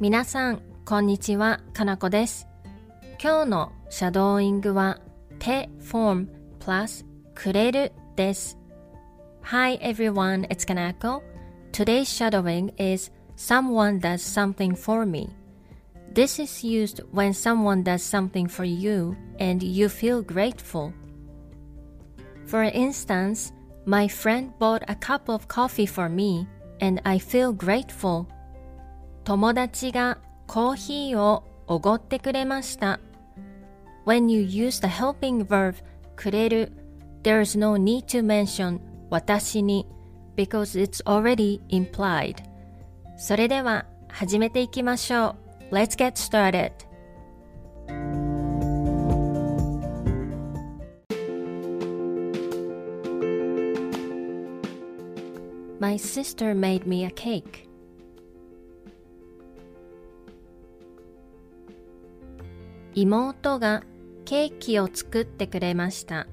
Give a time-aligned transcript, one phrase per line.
[0.00, 2.46] 皆さん、こんにちは、かなこです。
[3.22, 5.00] 今日のシャドーイングは
[5.38, 6.28] 手 form
[6.60, 8.58] plus くれるです。
[9.42, 11.22] Hi everyone, it's Kanako.
[11.72, 15.30] Today's shadowing is someone does something for me.
[16.12, 20.92] This is used when someone does something for you and you feel grateful.
[22.46, 23.52] For instance,
[23.84, 26.46] my friend bought a cup of coffee for me
[26.80, 28.26] and I feel grateful.
[29.23, 32.99] 友達がコーヒーをおごってくれました。
[34.05, 35.75] When you use the helping verb
[36.15, 36.71] くれる
[37.23, 39.87] there's no need to mention 私に
[40.35, 42.35] because it's already implied
[43.17, 45.35] それでは始めていきましょ
[45.71, 46.71] う Let's get started
[55.79, 57.70] My sister made me a cake
[62.93, 63.83] 妹が
[64.25, 66.27] ケーキを作ってくれました。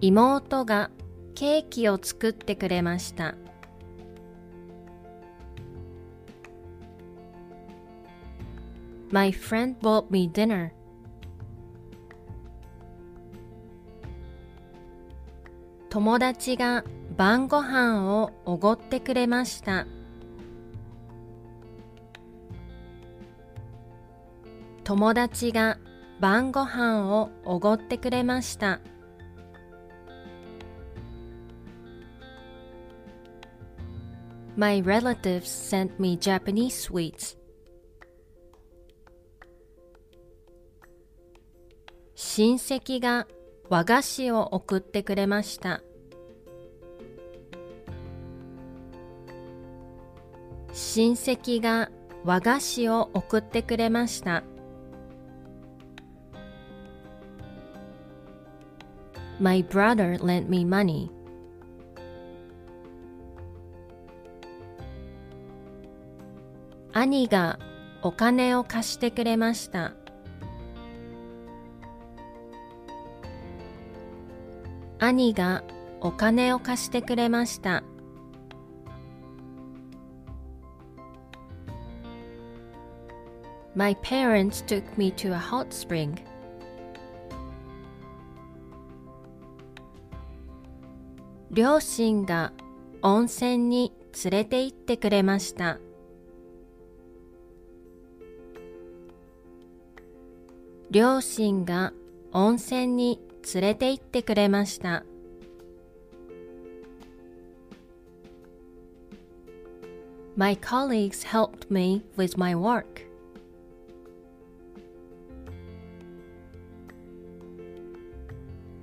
[0.00, 0.90] 妹が
[1.34, 3.34] ケーキを作ってくれました。
[9.10, 10.70] My friend bought me dinner.
[15.90, 16.84] 友達が
[17.16, 19.86] 晩ご飯をおごってくれました。
[24.88, 25.76] 友達が
[26.18, 28.80] 晩ご飯をおごってくれました。
[34.56, 37.36] My relatives sent me Japanese sweets.
[42.14, 43.26] 親戚が
[43.68, 45.82] 和菓子を送ってくれました。
[50.72, 51.90] 親戚が
[52.24, 54.44] 和菓子を送ってくれました。
[59.40, 61.10] My brother lent me money.
[66.92, 67.60] 兄が
[68.02, 69.92] お金を貸してくれました。
[74.98, 75.62] 兄が
[76.00, 77.84] お金を貸してくれました。
[83.76, 86.16] My parents took me to a hot spring.
[91.50, 92.52] 両親が
[93.00, 93.92] 温泉に
[94.24, 95.78] 連れて行ってくれました。
[100.90, 101.92] 両親が
[102.32, 103.20] 温泉に
[103.54, 105.04] 連れて行ってくれました。
[110.36, 112.84] My colleagues helped me with my work.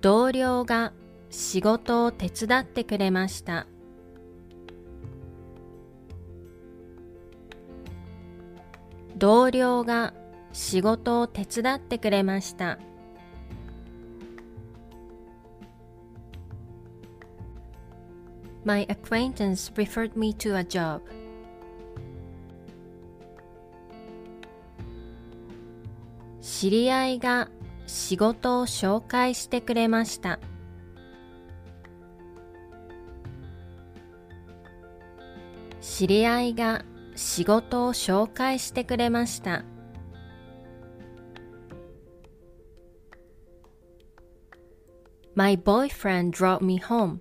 [0.00, 0.92] 同僚が
[1.30, 3.66] 仕事を手伝ってくれました。
[9.16, 10.14] 同僚が
[10.52, 12.78] 仕事を手伝ってくれました。
[18.64, 21.00] My acquaintance referred me to a job.
[26.40, 27.48] 知り合いが
[27.86, 30.38] 仕事を紹介してくれました。
[35.80, 36.84] 知り合いが
[37.14, 39.64] 仕事を紹介してくれました。
[45.34, 47.18] My boyfriend drove me home.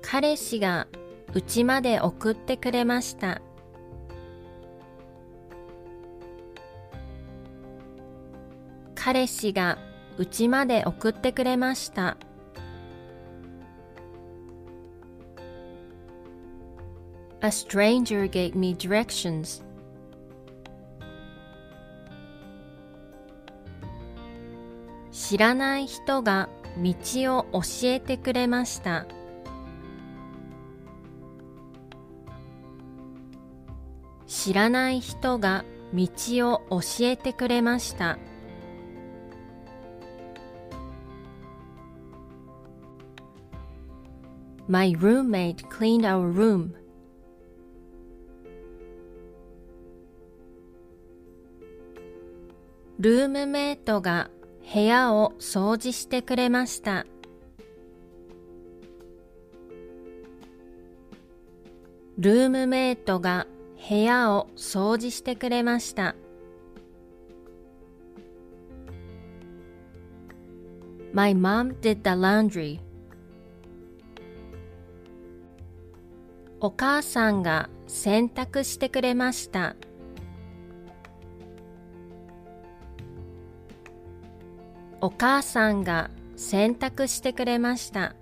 [0.00, 0.88] 彼氏が
[1.34, 3.42] 家まで送ってくれました。
[8.94, 9.78] 彼氏が
[10.18, 12.16] 家まで送ってくれました。
[17.48, 19.62] A stranger gave me directions.
[25.10, 26.92] 知らない人が道
[27.38, 29.06] を教えてくれました。
[34.26, 35.64] 知らない人が
[35.94, 36.06] 道
[36.52, 38.18] を教えてくれました。
[44.66, 46.87] My roommate cleaned our room.
[52.98, 54.28] ルームメイトが
[54.74, 57.06] 部屋を掃除してくれました。
[62.18, 63.46] ルームメイトが
[63.88, 66.16] 部屋を掃除してくれました。
[71.12, 72.80] My mom did the laundry.
[76.60, 79.76] お母さんが洗濯してくれました。
[85.00, 88.16] お母さんが洗濯してくれました。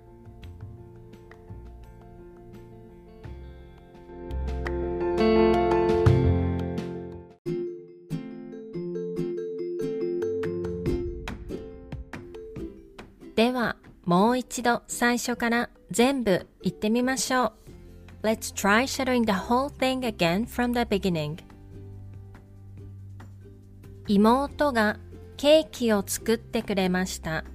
[13.35, 13.75] では、
[14.05, 17.53] もう一度最初から全部言ってみましょう。
[18.23, 21.37] Let's try shadowing the whole thing again from the beginning.
[24.07, 24.97] 妹が
[25.37, 27.45] ケーキを作ってくれました。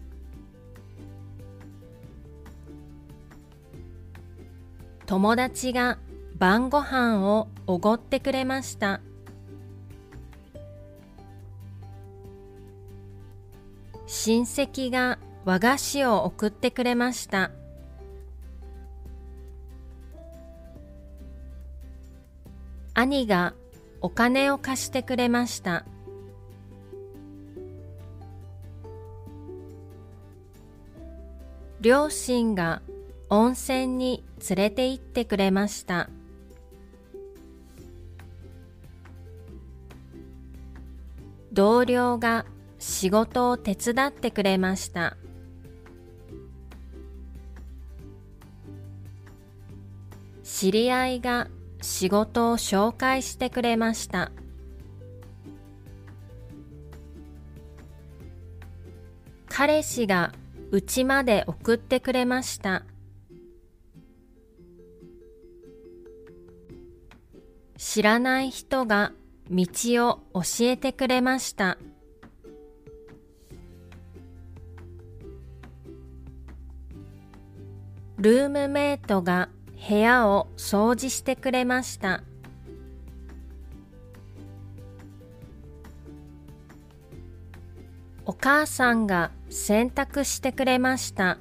[5.07, 5.99] 友達が
[6.39, 9.01] 晩ご飯をおごってくれました。
[14.07, 17.51] 親戚が和菓子を送ってくれました。
[22.95, 23.55] 兄が
[24.01, 25.85] お金を貸してくれました。
[31.83, 32.81] 両親が
[33.29, 36.09] 温泉に連れて行ってくれました。
[41.53, 42.47] 同僚が
[42.79, 45.17] 仕事を手伝ってくれました。
[50.45, 51.49] 知り合いが
[51.81, 54.31] 仕事を紹介してくれました。
[59.49, 60.33] 彼氏が
[60.73, 62.85] 家まで送ってくれました。
[67.77, 69.13] 知らない人が
[69.51, 69.67] 道
[70.09, 71.77] を教えてくれました。
[78.17, 79.51] ルームメイトが
[79.89, 82.23] 部屋を掃除してくれました。
[88.43, 91.39] 母さんが洗濯してくれました。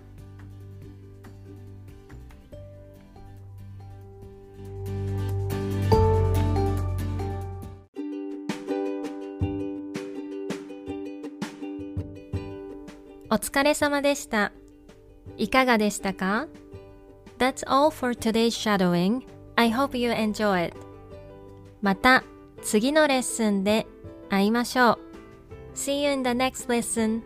[13.31, 14.51] お疲れ様でした。
[15.37, 16.45] いかがでしたか
[17.39, 19.25] ？That's all for today's shadowing.
[19.55, 20.77] I hope you enjoy it.
[21.81, 22.23] また
[22.61, 23.87] 次のレッスンで
[24.29, 25.10] 会いましょう。
[25.73, 27.23] See you in the next lesson.